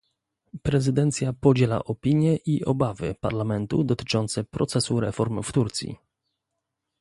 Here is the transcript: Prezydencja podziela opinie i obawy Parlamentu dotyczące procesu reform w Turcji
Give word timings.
Prezydencja 0.61 1.33
podziela 1.33 1.83
opinie 1.83 2.35
i 2.45 2.65
obawy 2.65 3.15
Parlamentu 3.21 3.83
dotyczące 3.83 4.43
procesu 4.43 4.99
reform 4.99 5.43
w 5.43 5.51
Turcji 5.51 5.97